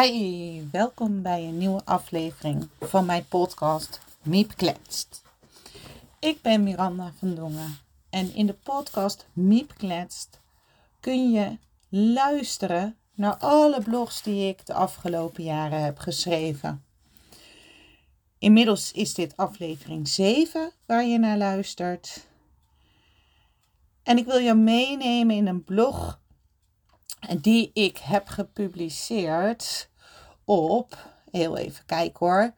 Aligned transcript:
Hi, 0.00 0.68
welkom 0.70 1.22
bij 1.22 1.44
een 1.44 1.58
nieuwe 1.58 1.84
aflevering 1.84 2.68
van 2.80 3.06
mijn 3.06 3.24
podcast 3.28 4.00
Miep 4.22 4.52
Kletst. 4.56 5.22
Ik 6.18 6.42
ben 6.42 6.62
Miranda 6.62 7.12
van 7.18 7.34
Dongen 7.34 7.78
en 8.10 8.34
in 8.34 8.46
de 8.46 8.54
podcast 8.62 9.26
Miep 9.32 9.74
Kletst 9.76 10.40
kun 11.00 11.32
je 11.32 11.58
luisteren 11.88 12.96
naar 13.14 13.36
alle 13.36 13.82
blogs 13.82 14.22
die 14.22 14.48
ik 14.48 14.66
de 14.66 14.74
afgelopen 14.74 15.44
jaren 15.44 15.82
heb 15.82 15.98
geschreven. 15.98 16.84
Inmiddels 18.38 18.92
is 18.92 19.14
dit 19.14 19.36
aflevering 19.36 20.08
7 20.08 20.72
waar 20.86 21.04
je 21.04 21.18
naar 21.18 21.38
luistert. 21.38 22.26
En 24.02 24.18
ik 24.18 24.24
wil 24.24 24.38
je 24.38 24.54
meenemen 24.54 25.36
in 25.36 25.46
een 25.46 25.64
blog 25.64 26.20
die 27.40 27.70
ik 27.72 27.98
heb 27.98 28.28
gepubliceerd 28.28 29.88
op, 30.44 31.10
heel 31.30 31.56
even 31.56 31.84
kijken 31.86 32.26
hoor, 32.26 32.54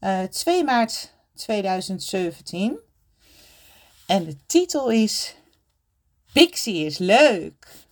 uh, 0.00 0.22
eh, 0.22 0.30
2 0.30 0.64
maart 0.64 1.14
2017. 1.34 2.78
En 4.06 4.24
de 4.24 4.36
titel 4.46 4.90
is 4.90 5.34
Pixie 6.32 6.84
is 6.84 6.98
leuk. 6.98 7.86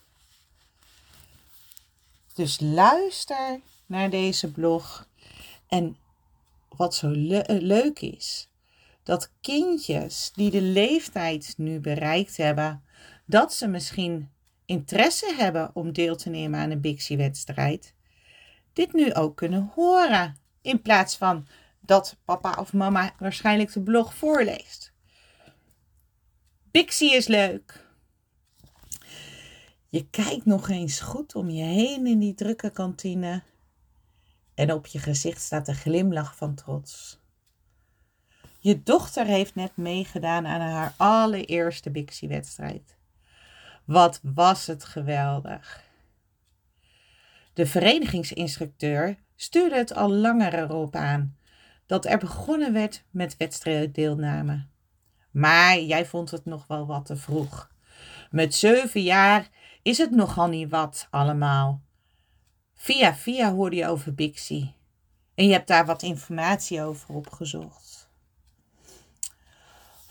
Dus 2.34 2.60
luister 2.60 3.60
naar 3.86 4.10
deze 4.10 4.50
blog. 4.50 5.08
En 5.68 5.96
wat 6.68 6.94
zo 6.94 7.08
leuk 7.46 8.00
is, 8.00 8.48
dat 9.02 9.30
kindjes 9.40 10.30
die 10.34 10.50
de 10.50 10.60
leeftijd 10.60 11.54
nu 11.56 11.80
bereikt 11.80 12.36
hebben, 12.36 12.84
dat 13.24 13.54
ze 13.54 13.66
misschien 13.66 14.30
interesse 14.66 15.34
hebben 15.36 15.70
om 15.74 15.92
deel 15.92 16.16
te 16.16 16.30
nemen 16.30 16.60
aan 16.60 16.70
een 16.70 16.80
Bixie-wedstrijd, 16.80 17.94
dit 18.72 18.92
nu 18.92 19.14
ook 19.14 19.36
kunnen 19.36 19.72
horen. 19.74 20.36
In 20.60 20.82
plaats 20.82 21.16
van 21.16 21.46
dat 21.80 22.16
papa 22.24 22.54
of 22.60 22.72
mama 22.72 23.14
waarschijnlijk 23.18 23.72
de 23.72 23.82
blog 23.82 24.14
voorleest. 24.14 24.92
Bixie 26.70 27.14
is 27.14 27.26
leuk. 27.26 27.84
Je 29.88 30.08
kijkt 30.10 30.44
nog 30.44 30.68
eens 30.68 31.00
goed 31.00 31.34
om 31.34 31.50
je 31.50 31.64
heen 31.64 32.06
in 32.06 32.18
die 32.18 32.34
drukke 32.34 32.70
kantine. 32.70 33.42
En 34.54 34.72
op 34.72 34.86
je 34.86 34.98
gezicht 34.98 35.40
staat 35.40 35.68
een 35.68 35.74
glimlach 35.74 36.36
van 36.36 36.54
trots. 36.54 37.20
Je 38.58 38.82
dochter 38.82 39.26
heeft 39.26 39.54
net 39.54 39.76
meegedaan 39.76 40.46
aan 40.46 40.60
haar 40.60 40.94
allereerste 40.96 41.90
Bixie-wedstrijd. 41.90 42.95
Wat 43.86 44.20
was 44.22 44.66
het 44.66 44.84
geweldig. 44.84 45.84
De 47.52 47.66
verenigingsinstructeur 47.66 49.18
stuurde 49.36 49.76
het 49.76 49.94
al 49.94 50.10
langer 50.12 50.54
erop 50.54 50.96
aan 50.96 51.36
dat 51.86 52.06
er 52.06 52.18
begonnen 52.18 52.72
werd 52.72 53.04
met 53.10 53.36
wedstrijddeelname. 53.36 54.66
Maar 55.30 55.80
jij 55.80 56.06
vond 56.06 56.30
het 56.30 56.44
nog 56.44 56.66
wel 56.66 56.86
wat 56.86 57.06
te 57.06 57.16
vroeg. 57.16 57.70
Met 58.30 58.54
zeven 58.54 59.02
jaar 59.02 59.48
is 59.82 59.98
het 59.98 60.10
nogal 60.10 60.48
niet 60.48 60.70
wat 60.70 61.08
allemaal. 61.10 61.82
Via 62.74 63.14
via 63.14 63.52
hoorde 63.52 63.76
je 63.76 63.86
over 63.86 64.14
Bixie. 64.14 64.74
En 65.34 65.46
je 65.46 65.52
hebt 65.52 65.68
daar 65.68 65.86
wat 65.86 66.02
informatie 66.02 66.82
over 66.82 67.14
opgezocht. 67.14 67.85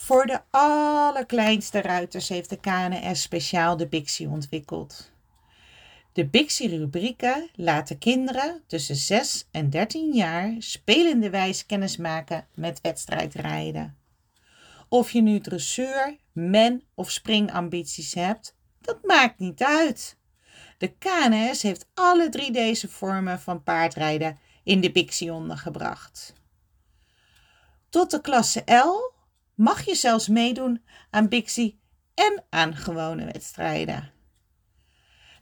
Voor 0.06 0.25
de 0.25 0.42
allerkleinste 0.50 1.81
ruiters 1.81 2.30
heeft 2.30 2.50
de 2.50 2.59
KNS 2.59 3.22
speciaal 3.22 3.78
de 3.78 3.88
Bixie 3.88 4.30
ontwikkeld. 4.30 5.12
De 6.14 6.25
Bixie-rubrieken 6.25 7.50
laten 7.56 7.97
kinderen 7.97 8.64
tussen 8.67 8.95
6 8.95 9.47
en 9.52 9.70
13 9.70 10.14
jaar 10.14 10.56
spelenderwijs 10.59 11.66
kennismaken 11.66 12.47
met 12.53 12.81
wedstrijdrijden. 12.81 13.97
Of 14.89 15.12
je 15.12 15.22
nu 15.22 15.40
dressuur, 15.40 16.18
men 16.31 16.84
of 16.94 17.12
springambities 17.12 18.13
hebt, 18.13 18.56
dat 18.81 19.03
maakt 19.03 19.40
niet 19.40 19.63
uit. 19.63 20.18
De 20.78 20.94
KNS 20.97 21.62
heeft 21.62 21.88
alle 21.94 22.30
drie 22.30 22.51
deze 22.51 22.90
vormen 22.90 23.40
van 23.40 23.63
paardrijden 23.63 24.40
in 24.63 24.81
de 24.81 24.91
Bixie 24.91 25.34
ondergebracht. 25.34 26.34
Tot 27.90 28.12
de 28.12 28.22
klasse 28.22 28.63
L 28.66 29.15
mag 29.56 29.86
je 29.86 29.96
zelfs 29.96 30.28
meedoen 30.28 30.84
aan 31.10 31.28
Bixie 31.28 31.80
en 32.14 32.44
aan 32.50 32.76
gewone 32.76 33.26
wedstrijden. 33.26 34.12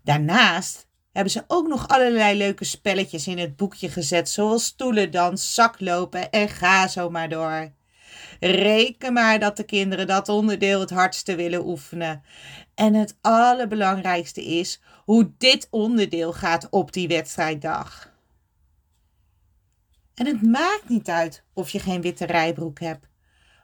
Daarnaast 0.04 0.88
hebben 1.12 1.32
ze 1.32 1.44
ook 1.48 1.68
nog 1.68 1.88
allerlei 1.88 2.38
leuke 2.38 2.66
spelletjes 2.66 3.28
in 3.28 3.38
het 3.38 3.56
boekje 3.56 3.90
gezet, 3.90 4.30
zoals 4.30 4.66
stoelendans, 4.66 5.54
zaklopen 5.54 6.32
en 6.32 6.50
ga 6.50 6.88
zo 6.88 7.10
maar 7.10 7.30
door. 7.30 7.72
Reken 8.40 9.14
maar 9.14 9.40
dat 9.40 9.58
de 9.58 9.64
kinderen 9.64 10.08
dat 10.08 10.30
onderdeel 10.30 10.80
het 10.80 10.90
hardste 10.90 11.36
willen 11.36 11.66
oefenen. 11.66 12.24
En 12.76 12.94
het 12.94 13.18
allerbelangrijkste 13.22 14.46
is 14.46 14.82
hoe 15.06 15.32
dit 15.38 15.68
onderdeel 15.70 16.34
gaat 16.34 16.68
op 16.70 16.94
die 16.94 17.08
wedstrijddag. 17.08 18.12
En 20.14 20.26
het 20.26 20.42
maakt 20.42 20.90
niet 20.90 21.10
uit 21.10 21.44
of 21.54 21.70
je 21.70 21.80
geen 21.80 22.02
witte 22.02 22.26
rijbroek 22.26 22.80
hebt 22.80 23.12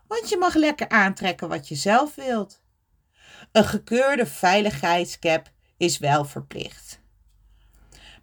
want 0.10 0.30
je 0.30 0.38
mag 0.38 0.56
lekker 0.56 0.90
aantrekken 0.90 1.50
wat 1.50 1.68
je 1.68 1.76
zelf 1.76 2.16
wilt. 2.16 2.62
Een 3.52 3.66
gekeurde 3.66 4.26
veiligheidscap 4.26 5.52
is 5.78 5.98
wel 5.98 6.26
verplicht. 6.26 7.00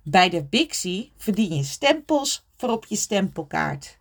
Bij 0.02 0.28
de 0.28 0.44
Bixie 0.44 1.12
verdien 1.16 1.54
je 1.54 1.64
stempels 1.64 2.46
voor 2.56 2.68
op 2.68 2.84
je 2.84 2.96
stempelkaart. 2.96 3.98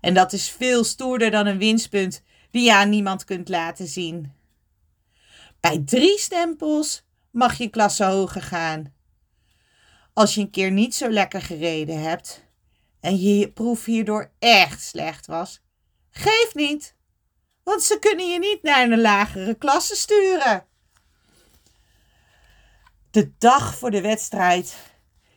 En 0.00 0.14
dat 0.14 0.32
is 0.32 0.50
veel 0.50 0.84
stoerder 0.84 1.30
dan 1.30 1.46
een 1.46 1.58
winstpunt 1.58 2.22
die 2.50 2.64
je 2.64 2.74
aan 2.74 2.88
niemand 2.88 3.24
kunt 3.24 3.48
laten 3.48 3.86
zien. 3.86 4.32
Bij 5.60 5.82
drie 5.84 6.18
stempels 6.18 7.02
mag 7.30 7.58
je 7.58 7.68
klasse 7.68 8.04
hoger 8.04 8.42
gaan. 8.42 8.94
Als 10.12 10.34
je 10.34 10.40
een 10.40 10.50
keer 10.50 10.70
niet 10.70 10.94
zo 10.94 11.10
lekker 11.10 11.42
gereden 11.42 12.02
hebt 12.02 12.44
en 13.00 13.20
je 13.20 13.52
proef 13.52 13.84
hierdoor 13.84 14.30
echt 14.38 14.82
slecht 14.82 15.26
was, 15.26 15.60
geef 16.10 16.54
niet 16.54 16.98
want 17.64 17.82
ze 17.82 17.98
kunnen 17.98 18.30
je 18.30 18.38
niet 18.38 18.62
naar 18.62 18.90
een 18.90 19.00
lagere 19.00 19.54
klasse 19.54 19.96
sturen. 19.96 20.64
De 23.10 23.32
dag 23.38 23.74
voor 23.74 23.90
de 23.90 24.00
wedstrijd 24.00 24.76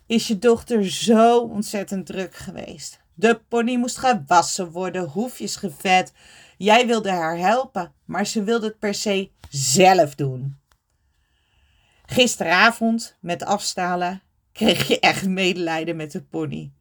is 0.05 0.27
je 0.27 0.39
dochter 0.39 0.89
zo 0.89 1.39
ontzettend 1.39 2.05
druk 2.05 2.35
geweest. 2.35 2.99
De 3.13 3.41
pony 3.47 3.75
moest 3.75 3.97
gewassen 3.97 4.71
worden, 4.71 5.03
hoefjes 5.03 5.55
gevet. 5.55 6.13
Jij 6.57 6.87
wilde 6.87 7.11
haar 7.11 7.37
helpen, 7.37 7.93
maar 8.05 8.25
ze 8.25 8.43
wilde 8.43 8.65
het 8.65 8.79
per 8.79 8.93
se 8.93 9.31
zelf 9.49 10.15
doen. 10.15 10.59
Gisteravond 12.05 13.17
met 13.19 13.43
afstalen 13.43 14.21
kreeg 14.51 14.87
je 14.87 14.99
echt 14.99 15.27
medelijden 15.27 15.95
met 15.95 16.11
de 16.11 16.23
pony. 16.23 16.71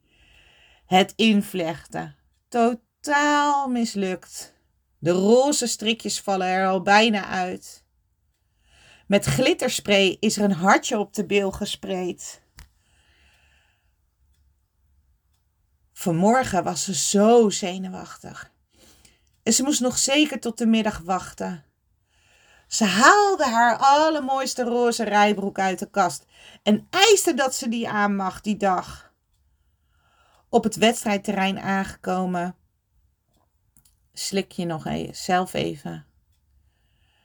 Het 0.85 1.13
invlechten, 1.15 2.15
totaal 2.47 3.67
mislukt. 3.67 4.53
De 5.03 5.11
roze 5.11 5.67
strikjes 5.67 6.21
vallen 6.21 6.47
er 6.47 6.67
al 6.67 6.81
bijna 6.81 7.25
uit. 7.25 7.85
Met 9.07 9.25
glitterspray 9.25 10.17
is 10.19 10.37
er 10.37 10.43
een 10.43 10.51
hartje 10.51 10.97
op 10.97 11.13
de 11.13 11.25
bil 11.25 11.51
gespreid. 11.51 12.41
Vanmorgen 15.93 16.63
was 16.63 16.83
ze 16.83 16.95
zo 16.95 17.49
zenuwachtig. 17.49 18.51
En 19.43 19.53
ze 19.53 19.63
moest 19.63 19.81
nog 19.81 19.97
zeker 19.97 20.39
tot 20.39 20.57
de 20.57 20.65
middag 20.65 20.97
wachten. 20.97 21.65
Ze 22.67 22.83
haalde 22.83 23.45
haar 23.45 23.77
allermooiste 23.77 24.63
roze 24.63 25.03
rijbroek 25.03 25.59
uit 25.59 25.79
de 25.79 25.89
kast 25.89 26.25
en 26.61 26.87
eiste 26.89 27.33
dat 27.33 27.55
ze 27.55 27.69
die 27.69 27.89
aan 27.89 28.15
mag 28.15 28.41
die 28.41 28.57
dag. 28.57 29.13
Op 30.49 30.63
het 30.63 30.75
wedstrijdterrein 30.75 31.59
aangekomen 31.59 32.57
slik 34.13 34.51
je 34.51 34.65
nog 34.65 34.85
e-, 34.85 35.13
zelf 35.13 35.53
even. 35.53 36.05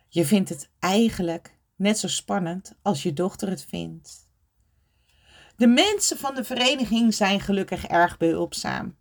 Je 0.08 0.24
vindt 0.24 0.48
het 0.48 0.70
eigenlijk 0.78 1.58
net 1.76 1.98
zo 1.98 2.08
spannend 2.08 2.74
als 2.82 3.02
je 3.02 3.12
dochter 3.12 3.48
het 3.48 3.64
vindt. 3.64 4.28
De 5.56 5.66
mensen 5.66 6.18
van 6.18 6.34
de 6.34 6.44
vereniging 6.44 7.14
zijn 7.14 7.40
gelukkig 7.40 7.86
erg 7.86 8.16
behulpzaam. 8.16 8.96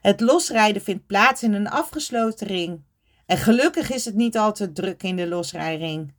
Het 0.00 0.20
losrijden 0.20 0.82
vindt 0.82 1.06
plaats 1.06 1.42
in 1.42 1.52
een 1.52 1.68
afgesloten 1.68 2.46
ring. 2.46 2.84
En 3.26 3.36
gelukkig 3.36 3.90
is 3.90 4.04
het 4.04 4.14
niet 4.14 4.36
altijd 4.36 4.74
druk 4.74 5.02
in 5.02 5.16
de 5.16 5.28
losrijring. 5.28 6.14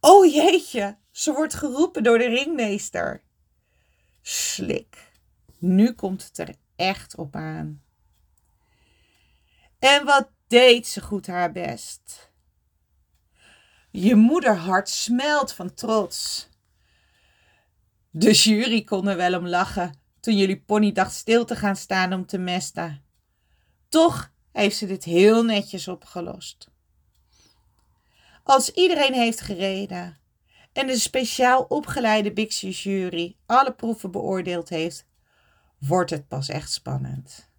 O 0.00 0.24
jeetje, 0.24 0.96
ze 1.10 1.32
wordt 1.32 1.54
geroepen 1.54 2.02
door 2.02 2.18
de 2.18 2.28
ringmeester. 2.28 3.22
Slik. 4.22 5.12
Nu 5.58 5.92
komt 5.92 6.24
het 6.24 6.38
er 6.38 6.54
echt 6.76 7.16
op 7.16 7.36
aan. 7.36 7.83
En 9.84 10.04
wat 10.04 10.28
deed 10.46 10.86
ze 10.86 11.00
goed 11.00 11.26
haar 11.26 11.52
best. 11.52 12.30
Je 13.90 14.14
moederhart 14.14 14.88
smelt 14.88 15.52
van 15.52 15.74
trots. 15.74 16.48
De 18.10 18.32
jury 18.32 18.84
kon 18.84 19.08
er 19.08 19.16
wel 19.16 19.38
om 19.38 19.46
lachen 19.46 20.00
toen 20.20 20.36
jullie 20.36 20.60
pony 20.60 20.92
dacht 20.92 21.12
stil 21.14 21.44
te 21.44 21.56
gaan 21.56 21.76
staan 21.76 22.12
om 22.12 22.26
te 22.26 22.38
mesten. 22.38 23.04
Toch 23.88 24.32
heeft 24.52 24.76
ze 24.76 24.86
dit 24.86 25.04
heel 25.04 25.42
netjes 25.42 25.88
opgelost. 25.88 26.68
Als 28.42 28.70
iedereen 28.70 29.14
heeft 29.14 29.40
gereden 29.40 30.18
en 30.72 30.86
de 30.86 30.98
speciaal 30.98 31.62
opgeleide 31.62 32.32
Bixie 32.32 32.72
jury 32.72 33.36
alle 33.46 33.72
proeven 33.72 34.10
beoordeeld 34.10 34.68
heeft, 34.68 35.06
wordt 35.78 36.10
het 36.10 36.28
pas 36.28 36.48
echt 36.48 36.72
spannend. 36.72 37.52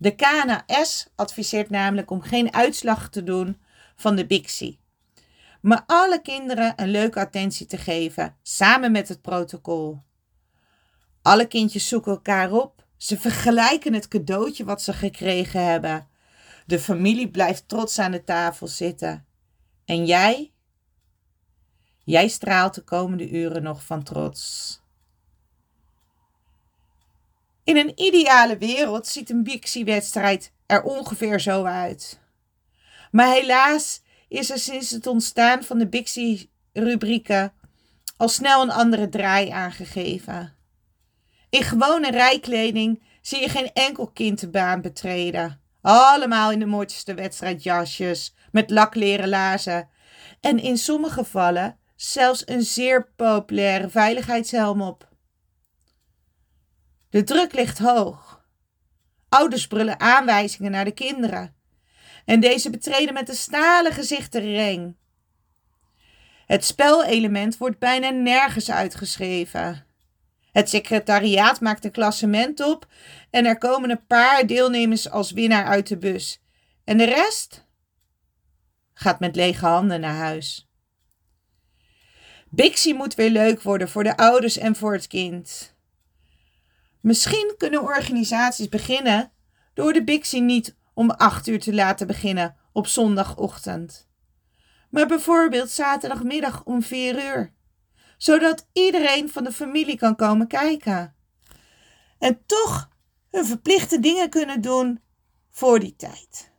De 0.00 0.14
KNS 0.14 1.08
adviseert 1.14 1.70
namelijk 1.70 2.10
om 2.10 2.20
geen 2.20 2.54
uitslag 2.54 3.10
te 3.10 3.22
doen 3.22 3.60
van 3.96 4.16
de 4.16 4.26
Bixie, 4.26 4.80
maar 5.60 5.82
alle 5.86 6.22
kinderen 6.22 6.72
een 6.76 6.88
leuke 6.88 7.20
attentie 7.20 7.66
te 7.66 7.76
geven, 7.76 8.36
samen 8.42 8.92
met 8.92 9.08
het 9.08 9.22
protocol. 9.22 10.02
Alle 11.22 11.46
kindjes 11.46 11.88
zoeken 11.88 12.12
elkaar 12.12 12.52
op, 12.52 12.84
ze 12.96 13.18
vergelijken 13.18 13.92
het 13.92 14.08
cadeautje 14.08 14.64
wat 14.64 14.82
ze 14.82 14.92
gekregen 14.92 15.64
hebben. 15.64 16.08
De 16.66 16.78
familie 16.78 17.30
blijft 17.30 17.68
trots 17.68 17.98
aan 17.98 18.12
de 18.12 18.24
tafel 18.24 18.68
zitten. 18.68 19.26
En 19.84 20.06
jij? 20.06 20.52
Jij 22.04 22.28
straalt 22.28 22.74
de 22.74 22.82
komende 22.82 23.30
uren 23.30 23.62
nog 23.62 23.84
van 23.84 24.02
trots. 24.02 24.80
In 27.64 27.76
een 27.76 27.92
ideale 28.00 28.58
wereld 28.58 29.06
ziet 29.06 29.30
een 29.30 29.42
Bixie-wedstrijd 29.42 30.52
er 30.66 30.82
ongeveer 30.82 31.40
zo 31.40 31.64
uit. 31.64 32.20
Maar 33.10 33.32
helaas 33.32 34.02
is 34.28 34.50
er 34.50 34.58
sinds 34.58 34.90
het 34.90 35.06
ontstaan 35.06 35.62
van 35.62 35.78
de 35.78 35.88
Bixie-rubrieken 35.88 37.52
al 38.16 38.28
snel 38.28 38.62
een 38.62 38.70
andere 38.70 39.08
draai 39.08 39.48
aangegeven. 39.48 40.54
In 41.50 41.62
gewone 41.62 42.10
rijkleding 42.10 43.02
zie 43.20 43.40
je 43.40 43.48
geen 43.48 43.72
enkel 43.72 44.06
kind 44.06 44.40
de 44.40 44.48
baan 44.48 44.80
betreden. 44.80 45.60
Allemaal 45.80 46.52
in 46.52 46.58
de 46.58 46.66
mooiste 46.66 47.14
wedstrijdjasjes, 47.14 48.34
met 48.52 48.70
lakleren 48.70 49.28
lazen. 49.28 49.88
En 50.40 50.58
in 50.58 50.78
sommige 50.78 51.14
gevallen 51.14 51.78
zelfs 51.96 52.42
een 52.46 52.62
zeer 52.62 53.08
populaire 53.16 53.88
veiligheidshelm 53.88 54.82
op. 54.82 55.08
De 57.10 57.24
druk 57.24 57.52
ligt 57.52 57.78
hoog. 57.78 58.44
Ouders 59.28 59.66
brullen 59.66 60.00
aanwijzingen 60.00 60.70
naar 60.70 60.84
de 60.84 60.92
kinderen. 60.92 61.54
En 62.24 62.40
deze 62.40 62.70
betreden 62.70 63.14
met 63.14 63.28
een 63.28 63.34
stalen 63.34 63.92
gezicht 63.92 64.32
de 64.32 64.38
ring. 64.38 64.96
Het 66.46 66.64
spelelement 66.64 67.56
wordt 67.56 67.78
bijna 67.78 68.10
nergens 68.10 68.70
uitgeschreven. 68.70 69.86
Het 70.52 70.68
secretariaat 70.68 71.60
maakt 71.60 71.84
een 71.84 71.90
klassement 71.90 72.60
op 72.60 72.86
en 73.30 73.44
er 73.44 73.58
komen 73.58 73.90
een 73.90 74.06
paar 74.06 74.46
deelnemers 74.46 75.10
als 75.10 75.32
winnaar 75.32 75.64
uit 75.64 75.88
de 75.88 75.96
bus. 75.98 76.40
En 76.84 76.98
de 76.98 77.04
rest 77.04 77.66
gaat 78.94 79.20
met 79.20 79.36
lege 79.36 79.66
handen 79.66 80.00
naar 80.00 80.14
huis. 80.16 80.68
Bixie 82.48 82.94
moet 82.94 83.14
weer 83.14 83.30
leuk 83.30 83.62
worden 83.62 83.88
voor 83.88 84.04
de 84.04 84.16
ouders 84.16 84.58
en 84.58 84.76
voor 84.76 84.92
het 84.92 85.06
kind. 85.06 85.74
Misschien 87.00 87.54
kunnen 87.56 87.82
organisaties 87.82 88.68
beginnen 88.68 89.32
door 89.74 89.92
de 89.92 90.04
Bixie 90.04 90.42
niet 90.42 90.76
om 90.94 91.10
8 91.10 91.46
uur 91.46 91.60
te 91.60 91.74
laten 91.74 92.06
beginnen 92.06 92.56
op 92.72 92.86
zondagochtend, 92.86 94.08
maar 94.90 95.06
bijvoorbeeld 95.06 95.70
zaterdagmiddag 95.70 96.64
om 96.64 96.82
4 96.82 97.24
uur, 97.24 97.52
zodat 98.16 98.68
iedereen 98.72 99.30
van 99.30 99.44
de 99.44 99.52
familie 99.52 99.96
kan 99.96 100.16
komen 100.16 100.46
kijken. 100.46 101.14
En 102.18 102.42
toch 102.46 102.90
hun 103.30 103.46
verplichte 103.46 104.00
dingen 104.00 104.30
kunnen 104.30 104.60
doen 104.60 105.00
voor 105.50 105.80
die 105.80 105.96
tijd. 105.96 106.50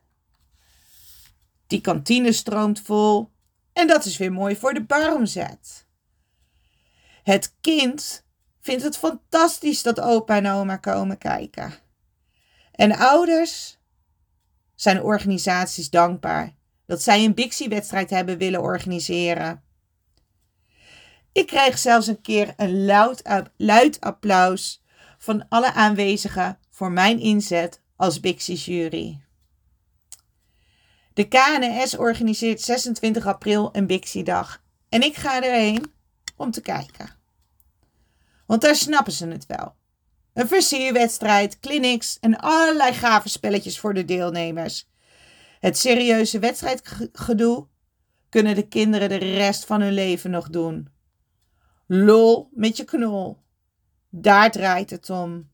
Die 1.68 1.82
kantine 1.82 2.32
stroomt 2.32 2.82
vol 2.82 3.32
en 3.74 3.88
dat 3.88 4.06
is 4.06 4.18
weer 4.18 4.32
mooi 4.32 4.56
voor 4.56 4.74
de 4.74 4.84
baromzet. 4.84 5.88
Het 7.24 7.56
kind 7.62 8.26
vindt 8.62 8.84
het 8.84 8.98
fantastisch 8.98 9.84
dat 9.84 10.00
opa 10.00 10.36
en 10.36 10.48
oma 10.48 10.78
komen 10.78 11.18
kijken. 11.18 11.74
En 12.72 12.96
ouders 12.96 13.80
zijn 14.76 15.02
organisaties 15.02 15.90
dankbaar 15.90 16.54
dat 16.86 17.02
zij 17.02 17.24
een 17.26 17.34
Bixie-wedstrijd 17.34 18.10
hebben 18.10 18.38
willen 18.38 18.62
organiseren. 18.62 19.64
Ik 21.32 21.48
kreeg 21.48 21.78
zelfs 21.78 22.08
een 22.08 22.22
keer 22.22 22.54
een 22.58 22.86
luid, 22.86 23.22
luid 23.58 24.00
applaus 24.00 24.84
van 25.18 25.48
alle 25.50 25.74
aanwezigen 25.74 26.60
voor 26.70 26.92
mijn 26.92 27.20
inzet 27.20 27.82
als 27.96 28.20
Bixie-jury. 28.20 29.22
De 31.14 31.28
KNS 31.28 31.98
organiseert 31.98 32.62
26 32.62 33.26
april 33.26 33.70
een 33.72 33.88
Bixie-dag 33.88 34.64
en 34.90 35.02
ik 35.02 35.16
ga 35.16 35.44
erheen 35.44 35.94
om 36.36 36.52
te 36.52 36.62
kijken. 36.62 37.21
Want 38.52 38.64
daar 38.64 38.76
snappen 38.76 39.14
ze 39.14 39.28
het 39.28 39.46
wel. 39.46 39.76
Een 40.34 40.48
versierwedstrijd, 40.48 41.60
clinics 41.60 42.20
en 42.20 42.38
allerlei 42.38 42.94
gave 42.94 43.30
spelletjes 43.30 43.80
voor 43.80 43.94
de 43.94 44.06
deelnemers. 44.06 44.90
Het 45.60 45.78
serieuze 45.78 46.40
wedstrijdgedoe 46.40 47.68
kunnen 48.30 48.56
de 48.56 48.68
kinderen 48.68 49.10
de 49.10 49.18
rest 49.18 49.66
van 49.66 49.82
hun 49.82 49.94
leven 49.94 50.32
nog 50.32 50.50
doen. 50.50 50.90
Lol 51.88 52.50
met 52.54 52.78
je 52.78 52.84
knol. 52.84 53.38
Daar 54.10 54.52
draait 54.52 54.90
het 54.90 55.10
om. 55.10 55.50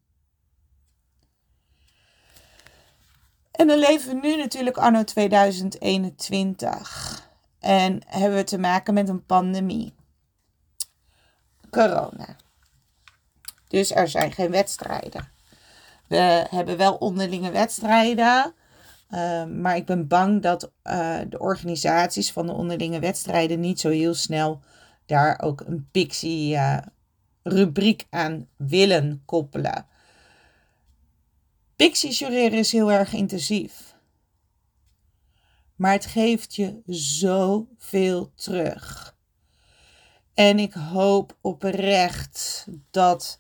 En 3.52 3.68
dan 3.68 3.80
leven 3.80 4.10
we 4.10 4.16
nu 4.28 4.38
natuurlijk 4.38 4.78
anno 4.78 5.04
2021. 5.04 7.30
En 7.60 8.02
hebben 8.06 8.38
we 8.38 8.44
te 8.44 8.58
maken 8.58 8.94
met 8.94 9.10
een 9.10 9.26
pandemie. 9.26 9.94
Corona. 11.70 12.46
Dus 13.68 13.92
er 13.92 14.08
zijn 14.08 14.32
geen 14.32 14.52
wedstrijden. 14.52 15.36
We 16.08 16.46
hebben 16.50 16.78
wel 16.78 16.96
onderlinge 16.96 17.52
wedstrijden. 17.52 18.54
Ehm, 19.10 19.62
maar 19.62 19.76
ik 19.76 19.86
ben 19.86 20.08
bang 20.08 20.42
dat 20.42 20.72
uh, 20.84 21.20
de 21.30 21.40
organisaties 21.40 22.32
van 22.32 22.46
de 22.46 22.54
onderlinge 22.54 23.00
wedstrijden 23.00 23.60
niet 23.60 23.80
zo 23.80 23.90
heel 23.90 24.14
snel 24.14 24.62
daar 25.06 25.42
ook 25.42 25.62
een 25.62 25.88
Pixie-rubriek 25.92 28.06
aan 28.10 28.48
willen 28.56 29.22
koppelen. 29.26 29.86
Pixie-jureren 31.76 32.58
is 32.58 32.72
heel 32.72 32.92
erg 32.92 33.14
intensief. 33.14 33.96
Maar 35.76 35.92
het 35.92 36.06
geeft 36.06 36.56
je 36.56 36.82
zoveel 36.86 38.32
terug. 38.36 39.16
En 40.34 40.60
ik 40.60 40.74
hoop 40.74 41.38
oprecht 41.42 42.68
dat 42.92 43.40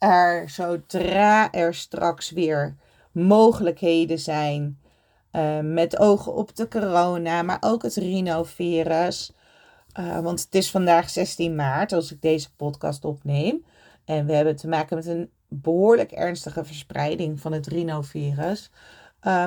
er 0.00 0.48
zodra 0.48 1.52
er 1.52 1.74
straks 1.74 2.30
weer 2.30 2.76
mogelijkheden 3.12 4.18
zijn, 4.18 4.80
uh, 5.32 5.58
met 5.60 5.98
ogen 5.98 6.34
op 6.34 6.56
de 6.56 6.68
corona, 6.68 7.42
maar 7.42 7.58
ook 7.60 7.82
het 7.82 7.94
rhinovirus. 7.94 9.32
Uh, 9.98 10.20
want 10.20 10.40
het 10.40 10.54
is 10.54 10.70
vandaag 10.70 11.10
16 11.10 11.54
maart 11.54 11.92
als 11.92 12.12
ik 12.12 12.22
deze 12.22 12.54
podcast 12.54 13.04
opneem. 13.04 13.64
En 14.04 14.26
we 14.26 14.32
hebben 14.32 14.56
te 14.56 14.68
maken 14.68 14.96
met 14.96 15.06
een 15.06 15.30
behoorlijk 15.48 16.12
ernstige 16.12 16.64
verspreiding 16.64 17.40
van 17.40 17.52
het 17.52 17.66
rhinovirus. 17.66 18.70
Uh, 19.22 19.44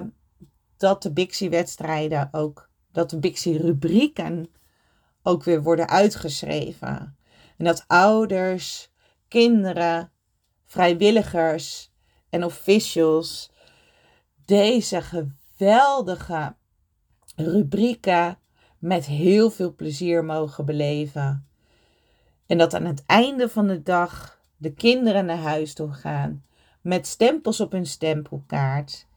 dat 0.78 1.04
de 1.04 1.12
Bixie-wedstrijden 1.12 2.30
ook, 2.32 2.70
dat 2.92 3.10
de 3.10 3.20
Bixie-rubrieken 3.20 4.50
ook 5.24 5.44
weer 5.44 5.64
worden 5.64 5.90
uitgeschreven. 5.90 7.18
En 7.58 7.66
dat 7.66 7.84
ouders, 7.88 8.92
kinderen, 9.28 10.12
vrijwilligers 10.74 11.92
en 12.30 12.44
officials 12.44 13.52
deze 14.46 15.02
geweldige 15.02 16.56
rubrieken 17.36 18.38
met 18.80 19.06
heel 19.06 19.50
veel 19.50 19.76
plezier 19.76 20.26
mogen 20.26 20.66
beleven. 20.66 21.48
En 22.46 22.58
dat 22.58 22.74
aan 22.74 22.86
het 22.86 23.04
einde 23.06 23.50
van 23.50 23.68
de 23.68 23.84
dag 23.84 24.40
de 24.58 24.74
kinderen 24.74 25.26
naar 25.26 25.38
huis 25.38 25.74
toe 25.74 25.92
gaan 25.92 26.46
met 26.82 27.08
stempels 27.08 27.60
op 27.60 27.72
hun 27.72 27.86
stempelkaart. 27.86 29.08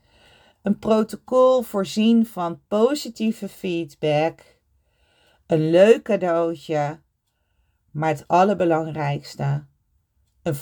Een 0.63 0.79
protocol 0.79 1.63
voorzien 1.63 2.27
van 2.27 2.61
positieve 2.69 3.49
feedback. 3.49 4.41
Een 5.47 5.71
leuk 5.71 6.03
cadeautje. 6.03 7.01
Maar 7.91 8.09
het 8.09 8.25
allerbelangrijkste, 8.29 9.65
een 10.43 10.55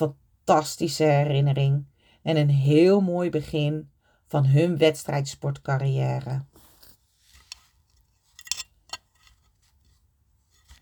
fantastische 0.45 1.05
herinnering 1.05 1.87
en 2.23 2.37
een 2.37 2.51
heel 2.51 3.01
mooi 3.01 3.31
begin 3.31 3.91
van 4.27 4.47
hun 4.47 4.79
wedstrijdsportcarrière. 4.79 6.45